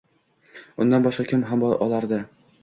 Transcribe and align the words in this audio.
Undan 0.85 1.05
boshqa 1.09 1.27
kim 1.33 1.45
ham 1.51 1.67
olardi 1.69 2.23